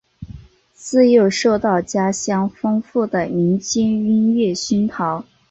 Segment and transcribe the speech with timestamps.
[0.73, 5.23] 自幼受到家乡丰富的民间音乐熏陶。